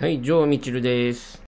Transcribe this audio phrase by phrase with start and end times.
[0.00, 1.42] はい、ジョー・ミチルです。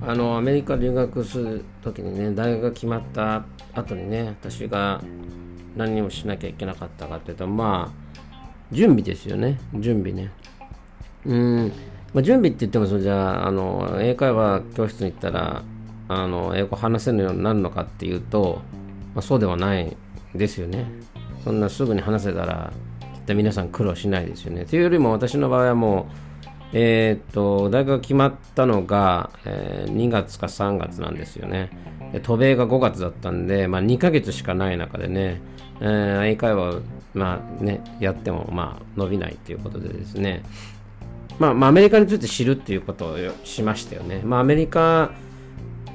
[0.00, 3.44] あの、アメリカ留学するときにね、大学が決まった
[3.74, 5.00] 後にね、私が
[5.76, 8.06] 何をしなきゃいけなかったかっていうと、まあ、
[8.72, 10.32] 準備ですよね、準備ね。
[11.24, 11.72] うん、
[12.14, 15.62] まあ、準備って言ってもそじゃああの英会話教室に行ったら
[16.08, 18.62] あの英語話せるようになるのかっていうと、
[19.16, 19.96] まあ、そうではない
[20.34, 20.84] ですよね。
[21.42, 22.70] そんなすぐに話せたら
[23.14, 24.66] きっと皆さん苦労しないですよね。
[24.66, 31.70] というよりも私の場合はもうえーっと大学が決まったのが、えー2月か3月なんですよね。
[32.12, 35.40] で渡米が5月だったんで、まあ、2ヶ月しかない中でね、
[35.80, 36.80] えー英会話を
[37.14, 40.42] まあね、やってもまあ伸びないということでですね、
[41.38, 44.20] まあ、まあ、アメリカについて知るっていうことをしましたよね。
[44.22, 45.12] まあ、アメリカ、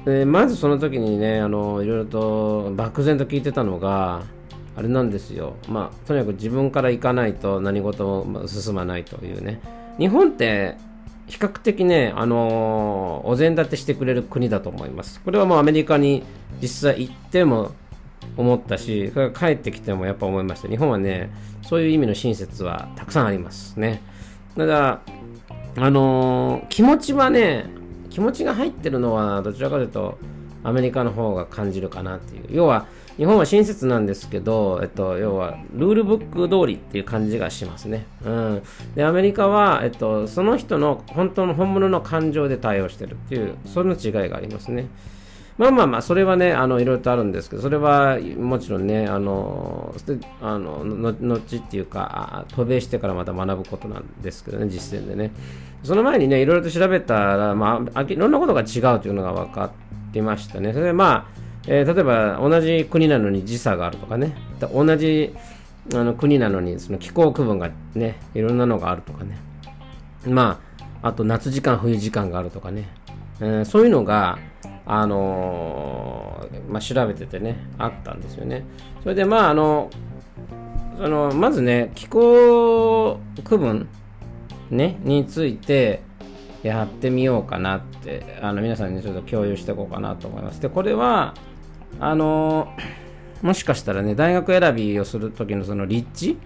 [0.06, 4.22] えまずその時にね、あの、いろいろと漠然と聞いてたのが、
[4.74, 5.56] あれなんですよ。
[5.68, 9.60] まあ、とにかく自分から行かないと何事も進まないというね。
[9.98, 10.76] 日本って、
[11.26, 15.20] 比較的ね、あのお膳立てしてくれる国だと思います。
[15.20, 16.24] これはもうアメリカに
[16.60, 17.70] 実際行っても
[18.36, 20.68] 思ったし、それ帰ってきてもやっぱ思いました。
[20.68, 21.30] 日本はね、
[21.62, 24.02] そういう意味の親切はたくさんありますね。
[24.56, 25.00] ただ、
[25.76, 27.66] あの気持ちはね、
[28.12, 30.18] 気持ちが入ってるのはどちらかというと
[30.64, 32.44] アメリカの方が感じるかなっていう。
[32.50, 38.06] 要は、日本は親切なんですけど、えっと、要は、ルールブック通りっていう感じがしますね。
[38.24, 38.62] うん。
[38.94, 44.86] で、アメリカは、えっと、その人の本当の本物の感情で対応してるっていう、その違いがありますね。
[45.62, 49.94] まあまあまあ、それはね、あの、いろいろとあるんですけど、それはもちろんね、あの、
[50.40, 50.84] あの、
[51.20, 55.30] 後っていうか、渡米してからまた学ぶことなんですけどね、実践でね。
[55.84, 60.72] その前にね、いろいろと調べたら、まあ、いろんなことが違うというのが分かってましたね。
[60.72, 64.34] それでまあ、えー例えば同じ国なのに時差があるとかね、
[64.74, 65.32] 同じ
[65.94, 69.36] あの国なのにその気候区分がね、いろんなのがあるとかね。
[70.26, 70.60] ま
[71.02, 72.88] あ、あと夏時間、冬時間があるとかね、
[73.40, 74.38] えーそういうのが、
[74.84, 78.64] あのまあ、調べててね、あったんですよね。
[79.02, 79.90] それで、まあ、あの、
[80.96, 83.88] そのまずね、気候区分、
[84.70, 86.02] ね、について
[86.62, 90.60] やってみようかなって、あの皆さんにちょっと共有していこうかなと思います。
[90.60, 91.34] で、これは、
[92.00, 92.68] あの
[93.42, 96.38] もしかしたらね、大学選びをするときのその立地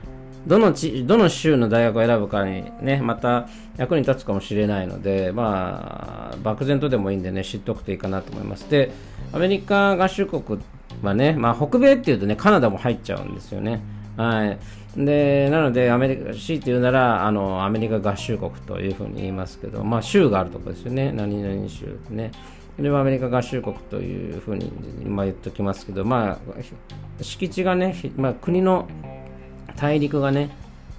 [0.46, 8.70] どの地、どの州の大学を選ぶかにね、また役に立つかもしれないので、まあ、漠然とでもいいんでね、知っておくといいかなと思います。
[8.70, 8.92] で、
[9.32, 10.60] アメリカ合衆国
[11.02, 13.82] はね、まあ、北米っていうとね、カナダも入っちゃうんですよね。
[14.16, 14.58] はい。
[15.04, 21.12] で、なので、アメリカ、強いて言うなら、あの、アメリカ合衆国というふうに言いますけど、まあ、州があるとこですよね。
[21.12, 22.30] 何々州ってね。
[22.76, 24.70] これはアメリカ合衆国というふうに、
[25.04, 28.86] まあ、言っときますけど、まあ、敷地がね、まあ、国の
[29.76, 30.50] 大陸がね、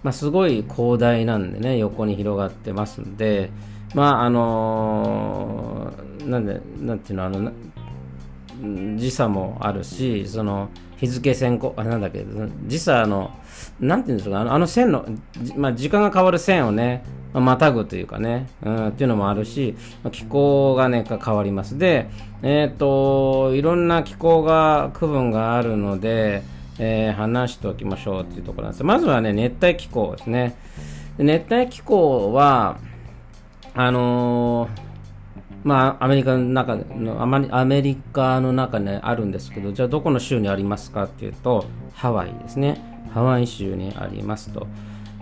[0.04, 3.50] まあ、すごい広大なんでね、横に広がってますんで、
[3.94, 7.52] まあ、あのーなんで、なんていうの、あの、
[8.98, 12.26] 時差もあるし、その日付先行、あなんだっけ、
[12.66, 13.32] 時差の、
[13.80, 15.06] なんていうんですか、あのあの線の、
[15.56, 19.76] まあ、時間が変わる線をね、またぐというかね、うん、っていうのもあるし、
[20.12, 21.78] 気候がね、変わります。
[21.78, 22.10] で、
[22.42, 26.44] えっ、と、いろんな気候が、区分があるので、
[26.80, 28.84] えー話しておきましょうっていうところなんです。
[28.84, 30.56] まずはね、熱帯気候ですね。
[31.18, 32.78] 熱帯気候は、
[33.74, 34.88] あのー
[35.64, 42.82] まあ、アメリカの中の、あまりアメリカの中にあるんですけど、じゃあどこの州にありますかっていうと、ハワイですね。
[43.14, 44.68] ハワイ州にありますと。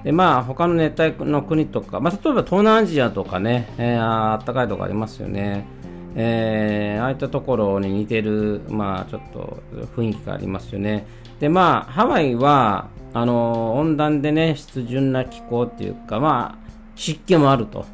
[0.03, 5.65] で、まあ、他の熱帯の国とか、まあ、例えば東南アジアとかね、えーあったかいとこありますよね。
[6.15, 9.61] えーああいったところに似てる、まあ、ちょっと
[9.95, 11.05] 雰囲気がありますよね。
[11.39, 17.85] で、まあ、ハワイは、あの温暖でね、湿潤な気候っていうか、まあ、湿気もあると。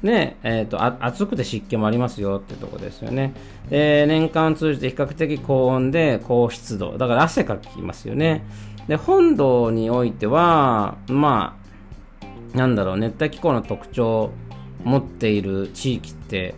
[0.00, 3.34] ねえー、と暑くて湿気もありますよってとこですよね。
[3.68, 6.96] で年間通じて比較的高温で高湿度。
[6.98, 8.44] だから汗かきますよね。
[8.86, 11.58] で、本土においては、ま
[12.54, 14.30] あ、なんだろう、熱帯気候の特徴を
[14.84, 16.54] 持っている地域って、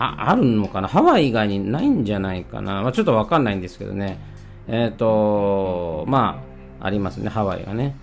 [0.00, 0.88] ああるのかな？
[0.88, 4.18] ハワイ以外にないんじゃないかな、まあ、ちょっとわかんないんですけどね。
[4.66, 6.42] えっ、と、ま
[6.80, 7.94] あ、ありますね、ハワイがね。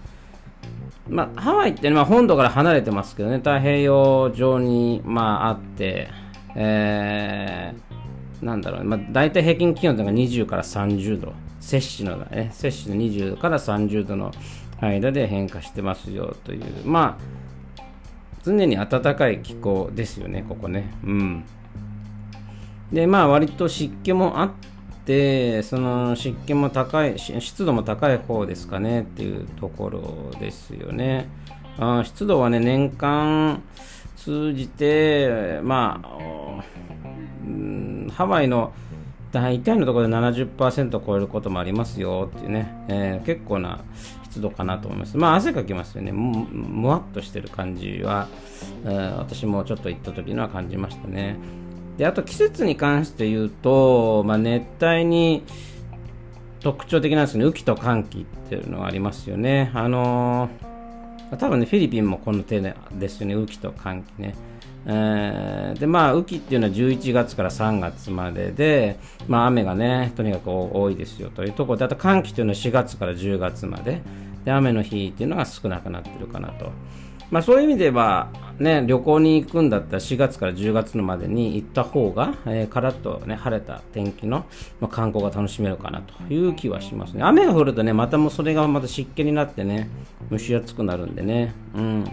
[1.10, 6.10] まあ、ハワイって、ねまあ、本土から離れてますけどね、太平洋上に、まあ、あって、
[6.56, 14.32] えー、なんだろう、まあ、大体平均気温というのが20から30度、摂氏のね、摂氏の20から30度の
[14.82, 17.84] 間で変化してますよという、まあ、
[18.44, 20.94] 常に暖かい気候ですよね、ここね。
[21.04, 21.44] うん。
[22.92, 24.52] で、まあ、割と湿気もあっ
[25.06, 31.30] てその湿気も高い湿度も高い方ですかねっていうところですよね。
[31.80, 33.62] あ湿度はね年間
[34.16, 36.08] 通じてまあ、
[38.12, 38.74] ハワイの
[39.32, 43.80] 大体のところで70%を超えることもありますよっていうね、えー、結構な
[44.24, 45.18] 湿度かなと思います。
[45.18, 46.12] まあ汗かきますよね。
[46.12, 48.28] ももわっとしてる感じは、
[48.84, 51.38] 私もちょっと行った時には感じましたね。
[51.98, 55.44] で、あと季節に関して言うと、まあ、熱帯に
[56.60, 59.72] 特徴的なんですけど、雨季と寒気っていうのがありますよね。
[59.74, 64.36] あのー、多分ね、フィリピンもこの手ですよね、雨季と寒気ね。
[64.90, 68.98] えー、でまあ雨季っていうのは11月から3月までで、
[69.28, 74.02] まあ、雨がねとにかく多いですよというところであと寒気というのは4月から10月まで
[74.46, 76.72] で雨の日っていうのが少なくなってるかなと。
[77.30, 78.30] まあ、そういう意味では、
[78.60, 84.46] ね、旅行に行くんだったら4月から10月のまでに行った方が、えー、カラッと、ね、晴れた天気の、
[84.80, 87.24] まあ、観光が楽しめるかなという気はしますね。
[87.24, 89.90] 雨が降るとね、またもうそれがまた湿気になってね、
[90.32, 91.54] 蒸し暑くなるんでね。
[91.76, 92.04] うん。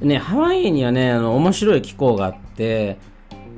[0.00, 2.98] でね、ハワイにはね、あの面白い気候があって、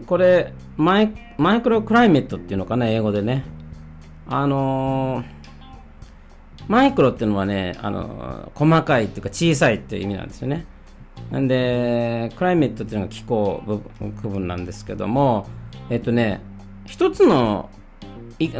[0.06, 3.44] これマイ、マイクロクライメットっていうのかな、英語でね。
[4.28, 5.37] あのー
[6.68, 10.66] マイクロっていうのはね、あの細かいっていうか小さいっていう意味なんですよね。
[11.30, 13.62] なんで、クライメットっていうのが気候
[14.20, 15.46] 区分なんですけども、
[15.90, 16.40] えっとね、
[16.86, 17.70] 一つの、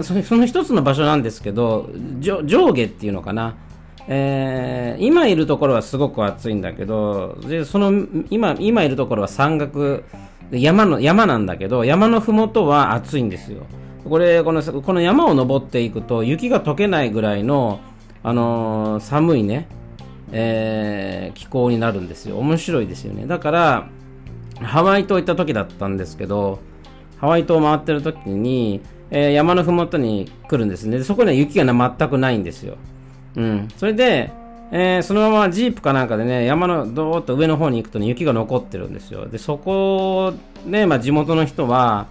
[0.02, 3.54] その一つの場所なんですけど、上下っていうのかな。
[4.10, 10.04] えー、今いるところはすごく暑いんだけど、でその今今いるところは山岳、
[10.50, 13.66] 山の山なんだけど、山のふもとは暑いんですよ。
[14.08, 17.80] これこの、この山を登っていくと雪が溶けないぐらいの
[18.22, 19.68] あのー、寒いね、
[20.32, 22.38] えー、気候になるんですよ。
[22.38, 23.26] 面白いですよね。
[23.26, 23.88] だから、
[24.62, 26.58] ハワイ島行った時だったんですけど、
[27.18, 28.80] ハワイ島を回ってる時に、
[29.10, 31.02] えー、山のふもとに来るんですね。
[31.02, 32.76] そこには雪が全くないんですよ。
[33.36, 33.68] うん。
[33.76, 34.30] それで、
[34.70, 39.26] えー、そのままジープかなんかでね、山のどーっと上の方に行くとね、雪が残ってるんですよ。
[39.26, 40.34] で、そこ
[40.66, 42.06] で、まあ、地元の人は、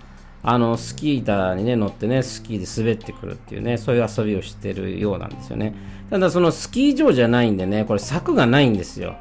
[0.50, 5.76] あのスキー板に、ね、乗ってねスキーで滑ってくるっていうねそういう遊びをしてるようなんですよね。
[6.10, 9.18] ただそのスキー場じゃないんでねこれ柵がないんですよ。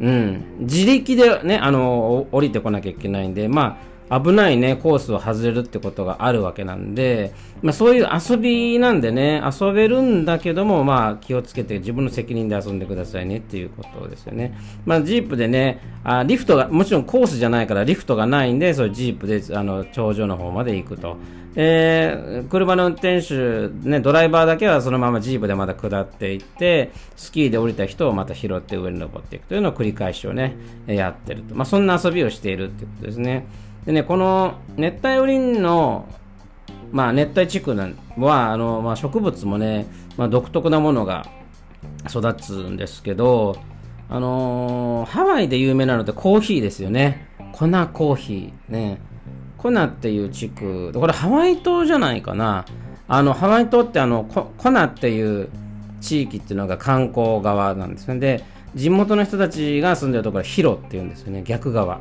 [0.00, 0.44] うん。
[0.60, 14.58] 自力でねあの降りてこなきゃいけないんでまあ危ないね、コースを外れるってことがあるわけなんで、まあそういう遊びなんでね、遊べるんだけども、まあ気をつけて自分の責任で遊んでくださいねっていうことですよね。
[14.84, 21.16] まあジープでね、あリフトが、もちろんコースじゃないからリフトがないんで、そうジープであの頂上の方まで行くと。
[21.56, 31.54] えー、車の運転手、ね、ドライバーだけはそのままジープでまた下っていって、スキーで降りた人をまた拾って上に登っていくというのを繰り返しをね、やってると。
[31.54, 33.46] まあそんな遊びをしているっていうことですね。
[33.90, 36.06] でね、この熱帯雨林の、
[36.92, 37.74] まあ、熱帯地区
[38.18, 41.26] はあの、まあ、植物もね、まあ、独特なものが
[42.08, 43.56] 育つんですけど、
[44.08, 47.26] あのー、ハワイで有名なのってコーヒーですよね。
[47.50, 48.72] 粉コーヒー。
[48.72, 49.00] ね。
[49.58, 52.66] コナっていう地区、これハワイ島じゃないかな。
[53.08, 55.48] あの、ハワイ島ってあの、コナっていう
[56.00, 58.20] 地域っていうのが観光側なんですね。
[58.20, 58.44] で、
[58.76, 61.42] 地元の人たちが住んでるところはヒロっていうんですよね。
[61.42, 61.98] 逆側。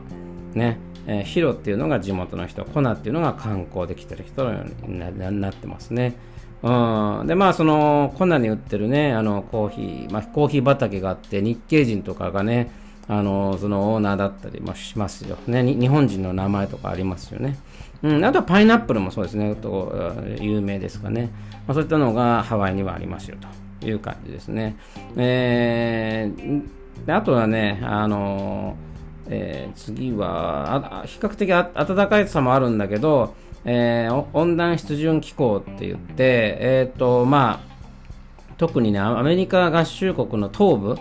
[0.53, 0.77] ね。
[1.11, 4.99] えー、ヒロっていうのが地元の人、コナっていうのが観光で来てる人に
[5.41, 6.13] なってますね。
[6.61, 12.69] うん、でまあそのコナに売ってるねあのコーヒー、まあ、コーヒー畑があって日系人とかがね
[13.07, 17.57] あのそのオーナーだったりもしますよ、ね、日本人の名前とかありますよね、
[18.03, 19.55] うん、あとはパイナップルもそうですね。
[19.55, 21.29] と有名ですかね、
[21.65, 23.37] まあ、そういったのがハワイにはありますよ。
[23.79, 24.75] という感じですね、
[25.15, 28.88] えー、あとはねあのー
[29.29, 40.97] えー、次は比較的暖かいさもあるんだけど、えー、温暖湿潤気候って言って、えーとまあ、特にねアメリカ合衆国の東部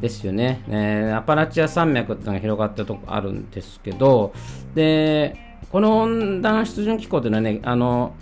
[0.00, 4.32] ですよね、えー、アパラチア山脈っていうのが広がってるとこあるんですけど
[4.74, 5.36] で
[5.70, 8.14] この温暖湿潤気候っていうのはねあの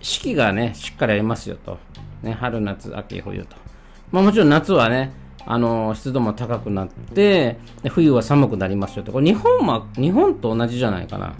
[0.00, 1.78] 四季がねしっかりありますよと、
[2.22, 3.56] ね、春夏秋冬と、
[4.12, 5.12] まあ、もちろん夏はね
[5.46, 7.56] あの湿度も高くなって
[7.88, 11.34] 冬は寒くなりますよとこれ日本は日本と同じじゃないかな。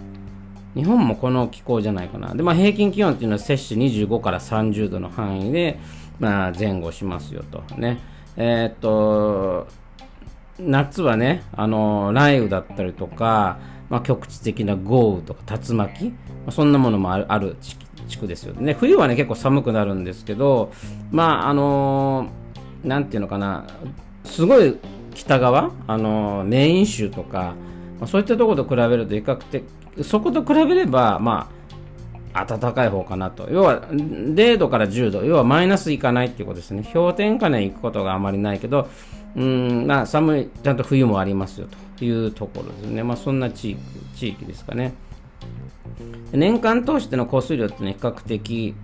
[0.76, 2.34] 日本もこの気候じゃないかな。
[2.34, 5.78] で、まあ、平均気温っていうのは摂氏25から30度の範囲で、
[6.20, 7.62] まあ、前後しますよと。
[7.76, 7.98] ね。
[8.36, 9.66] えー、っと
[10.58, 13.58] 夏はねあの雷雨だったりとか、
[13.88, 16.12] まあ、局地的な豪雨とか竜巻、
[16.44, 18.75] ま、そんなものもあるある地区ですよね。
[18.75, 20.72] 冬はね結構寒くなるんですけど
[21.10, 22.46] まああのー
[22.87, 23.66] なんていうのかな、
[24.25, 24.78] すごい
[25.14, 27.55] 北側、あのメイン州とか、
[27.99, 29.64] まあ、そういったところと比べると、比較的、
[30.02, 31.57] そこと比べれば、まあ
[32.45, 33.49] 暖かい方かなと。
[33.50, 36.88] 要は、0度から10度、要はマイナスいかないっていうことですね。
[36.93, 38.88] 氷点下に行くことがあまりないけど、
[39.35, 41.66] うん、まあ、寒い、ちゃんと冬もありますよ
[41.99, 43.02] というところですね。
[43.02, 43.81] まあ、そんな地域、
[44.14, 44.93] 地域ですかね。
[46.33, 48.75] 年間通しての降水量ってね、比較的、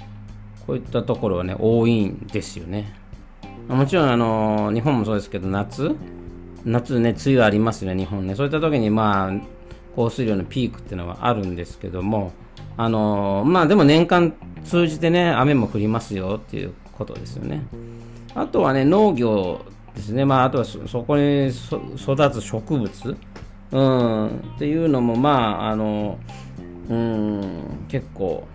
[0.66, 2.94] こういったところはね、多いんですよね。
[3.69, 5.95] もちろん、あの、日本もそうですけど、夏？
[6.64, 8.35] 夏ね、梅雨ありますね、日本ね。
[8.35, 9.33] そういった時に、まあ、
[9.97, 12.33] 降水量のピークっていうのはあるんですけども、
[12.76, 14.33] あのまあでも年間
[14.64, 17.62] 通じてね、雨も降りますよっていうことですよね。
[18.35, 19.61] あとはね、農業
[19.95, 20.25] ですね。
[20.25, 23.16] まああとはそこに育つ植物、
[23.73, 25.31] うん、っていうのも、ま
[25.62, 26.19] あ、あの、
[26.88, 28.47] うん、結構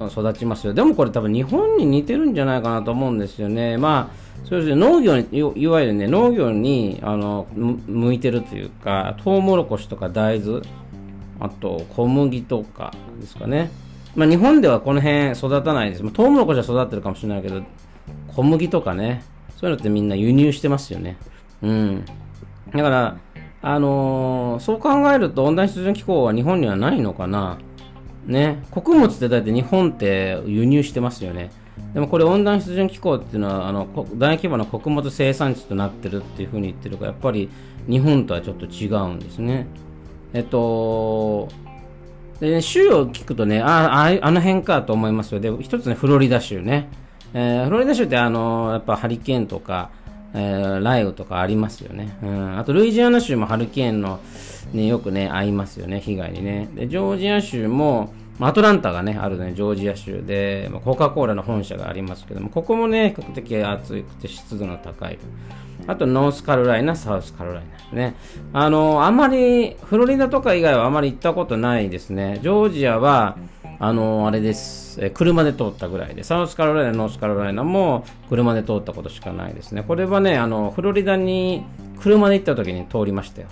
[0.00, 0.74] 育ちますよ。
[0.74, 3.76] でもこれ多分日本に似てるんじゃないかなと思うんですよね。
[3.76, 10.62] まあそうですね、農業に、いわゆるね、農業にあの向いてるというか、トウモロコシとか大豆、
[11.40, 13.70] あと小麦とかですかね。
[14.14, 16.02] まあ、日本ではこの辺育たないです。
[16.02, 17.62] ま、トウモロコシは育ってるかもしれないけど、
[18.28, 19.24] 小麦とかね、
[19.56, 21.16] そういうのってみんな輸入してますよね。
[21.62, 22.04] うん。
[22.72, 23.16] だから、
[23.62, 27.58] あのー、そう考えると温暖湿潤気候は日本にはないのかな。
[28.26, 28.62] ね。
[28.70, 31.50] 穀物ってだって日本って輸入してますよね。
[31.94, 37.48] でもこれ温暖湿潤気候っていうのはあの大規模な穀物生産地となってるっていうふうに言ってるからやっぱり
[37.88, 39.66] 日本とはちょっと違うんですね。
[40.32, 41.48] えっと
[42.40, 46.88] で州を聞くとねあああの辺かと思いますよで一つねフロリダ州ね、
[47.32, 49.90] えー、フロリダ州ってあのやっぱハリケーンとか、
[50.34, 54.20] えー、雷雨とかありますよね、うん、あとルイジアナ州もハリケーンの、
[54.72, 65.18] ね、よくね合いますよね被害にねでジョージア州もアトランタがね、あるね、ジョージア州で、コカ・コーラの本社がありますけども、ここもね、比較的暑くて湿度の高い。
[65.86, 68.14] あと、ノースカロライナ、サウスカロライナね。
[68.52, 72.38] あの、あんまり、フロリダとか以外はあまり行ったことないですね。
[72.42, 73.38] ジョージアは、
[73.78, 74.98] あの、あれです。
[75.02, 79.82] え車で通ったぐらいで、サウスカロライナ、ノースカロライナも車で通ったことしかないですね。
[79.86, 81.64] これはね、あの、フロリダに
[82.00, 83.48] 車で行った時に通りましたよ。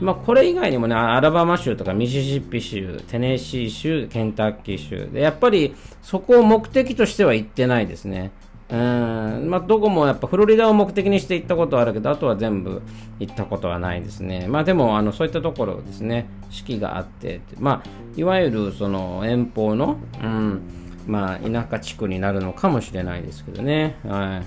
[0.00, 8.32] まあ、これ以外にもね、アラバマ州とかミシシッピ州、テネシー州、ケンタッキー州で、やっぱりそこを目的としては行ってないですね。
[8.70, 12.82] うん、まあ、どこもやっぱフロリダを目的にして行ったことはあるけど、あとは全部
[13.20, 14.46] 行ったことはないですね。
[14.48, 20.62] まあでも、あの、そういったところですね、四季があって、まあ、いわゆるその遠方の、うん、
[21.06, 23.96] まあ、田舎地区になるのかもしれないですけどね。
[24.06, 24.42] は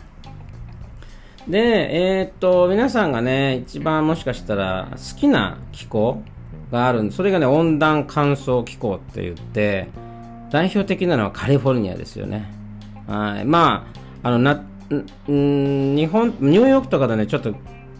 [1.47, 1.51] い。
[1.51, 6.21] で、えー、っと、皆さんがね、一番もしかしたら好きな気候
[6.71, 9.88] があるんで、それがね、温暖乾燥気候って言って、
[10.50, 12.51] 代表的なのはカリフォルニアですよね。
[13.07, 13.45] はい。
[13.45, 13.97] まあ、
[14.27, 14.98] あの、な、日
[16.12, 17.55] 本、ニューヨークとかでね、ちょっと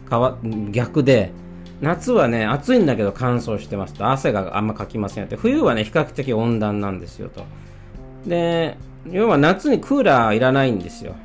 [0.10, 0.38] かわ
[0.72, 1.32] 逆で、
[1.80, 7.46] 夏はね、暑いんだけど乾燥してますと、汗があんまかきませんって、冬はね、比較的温暖なんですよと。
[8.26, 8.78] で、
[9.10, 11.16] 要は夏にクーラーいらないんですよ。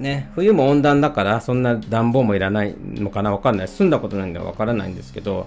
[0.00, 5.46] ね、冬も温暖だからそんな暖房もいらないのかなわかんない住んだことないんでわからないんですけど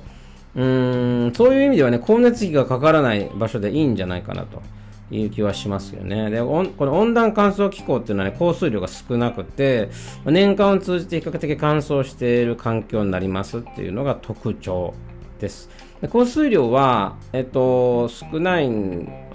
[0.55, 4.63] うーんそういう意味ではね光熱費がかからない場所でいいんじゃないかなと
[5.11, 9.89] いう気はしますよねでこの温暖乾燥気候っていうのはね降水量が少なくて
[10.25, 14.93] 年間を通じて比較的乾燥している環境になりますっていうのが特徴
[15.39, 15.69] です
[16.01, 18.69] で降水量は、えっと、少ない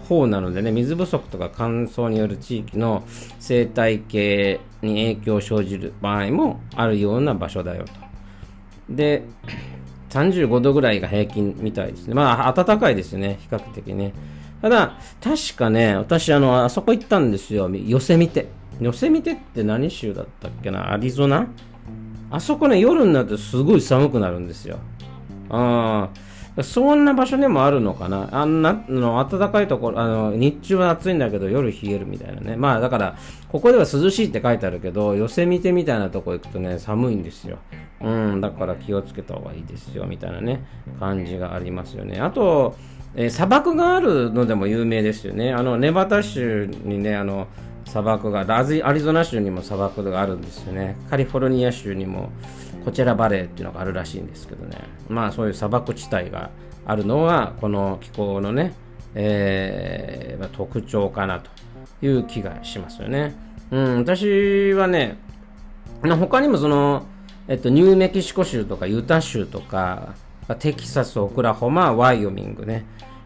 [0.09, 3.05] 方なのでね、水不足とか乾燥による地域の
[3.39, 7.93] 生態系に影響を生じる場合もあるような場所だよと。
[8.89, 9.23] で、
[10.11, 12.15] 35度ぐらいが平均みたいですね。
[12.15, 14.13] まあ、暖かいですよね、比較的ね。
[14.65, 17.69] ただ、確かね、私、あの、あそこ行ったんですよ。
[17.69, 18.49] ヨセミテ。
[18.81, 20.91] ヨセミテって何州だったっけな？
[20.91, 21.49] アリゾナ？
[22.31, 24.79] あそこね、夜になるとすごい寒くなるんですよ。
[25.51, 26.09] あ
[26.57, 26.63] あ。
[26.63, 28.31] そんな場所でもあるのかな？
[28.33, 33.19] あんなの暖かいところあの日中は暑いんだけど夜冷えるみたいなねまあだから
[33.49, 37.59] ここでは涼しいって書いてあるけど寄せ見てみたいなとこ行くとね寒いんですよ
[38.01, 40.65] うんだから気をつけた方がいいですよみたいなね
[41.01, 42.77] 感じがありますよねあと、
[43.17, 45.53] えー、砂漠があるのでも有名ですよね。
[45.53, 47.49] あのネバダ州にねあの
[47.87, 50.97] 砂漠がアリゾナ州にも砂漠があるんですよね。
[51.11, 52.31] カリフォルニア州にも
[52.85, 54.79] コチェラバレーっていうのがあるらしいんですけどね。
[55.09, 56.51] まあそういう砂漠地帯が
[56.87, 58.75] あるのはこの気候のね、
[59.15, 61.51] えーま、特徴かなと
[62.03, 63.35] いう気がしますよね。
[63.71, 65.19] うん、私はね
[66.03, 67.07] 他にもその、
[67.49, 70.15] えっと、ニューメキシコ州とかユタ州とか
[70.59, 72.85] テキサス、オクラホマ、ワイオミングね、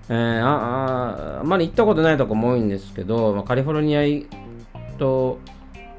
[0.09, 4.03] えー、あああまり行ったことないとこも多いんですけど、まあ、カリフォルニア
[4.99, 5.39] と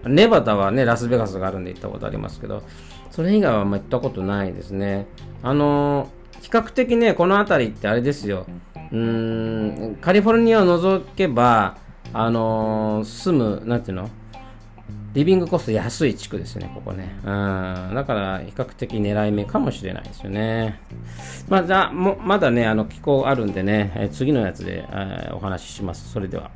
[0.05, 2.63] ネバダはねラスベガスがあるんで行ったことありますけど
[3.11, 5.07] それ以外はあま行ったことないですね。
[5.43, 6.09] あの
[6.41, 8.45] 比較的ね、この辺りってあれですよ。
[8.91, 11.77] うん、カリフォルニアを除けば、
[12.13, 14.09] あのー住む、なんていうの？
[15.13, 17.15] リビングコスト安い地区ですよね、ここね。
[17.23, 17.91] うん。
[17.95, 20.79] だから、比較的狙い目かもしれないですよね。
[21.47, 26.11] まあ、じゃあ、もまだね、あの、気候あるんでね、えー次のやつで、えーお話しします。
[26.11, 26.51] それでは。